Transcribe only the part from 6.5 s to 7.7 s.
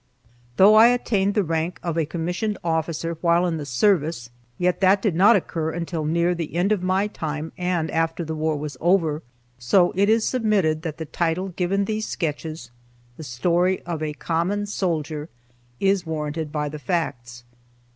end of my time,